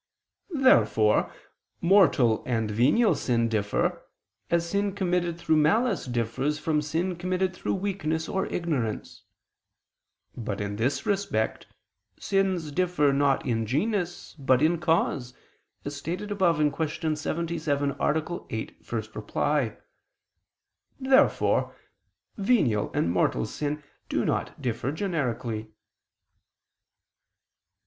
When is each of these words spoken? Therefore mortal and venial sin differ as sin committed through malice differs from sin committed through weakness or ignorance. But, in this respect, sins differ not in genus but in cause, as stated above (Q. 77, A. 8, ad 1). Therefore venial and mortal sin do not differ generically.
Therefore 0.55 1.31
mortal 1.79 2.41
and 2.47 2.71
venial 2.71 3.13
sin 3.13 3.47
differ 3.47 4.01
as 4.49 4.67
sin 4.67 4.93
committed 4.95 5.37
through 5.37 5.57
malice 5.57 6.07
differs 6.07 6.57
from 6.57 6.81
sin 6.81 7.15
committed 7.15 7.55
through 7.55 7.75
weakness 7.75 8.27
or 8.27 8.47
ignorance. 8.47 9.21
But, 10.35 10.59
in 10.59 10.77
this 10.77 11.05
respect, 11.05 11.67
sins 12.19 12.71
differ 12.71 13.13
not 13.13 13.45
in 13.45 13.67
genus 13.67 14.33
but 14.39 14.63
in 14.63 14.79
cause, 14.79 15.35
as 15.85 15.97
stated 15.97 16.31
above 16.31 16.57
(Q. 16.57 17.15
77, 17.15 17.93
A. 17.99 18.45
8, 18.49 18.75
ad 18.81 19.25
1). 19.33 19.77
Therefore 20.99 21.75
venial 22.37 22.91
and 22.95 23.11
mortal 23.11 23.45
sin 23.45 23.83
do 24.09 24.25
not 24.25 24.59
differ 24.59 24.91
generically. 24.91 25.69